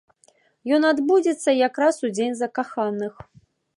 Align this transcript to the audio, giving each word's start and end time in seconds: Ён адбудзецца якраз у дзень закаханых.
Ён 0.77 0.87
адбудзецца 0.91 1.55
якраз 1.67 1.95
у 2.07 2.13
дзень 2.17 2.35
закаханых. 2.41 3.13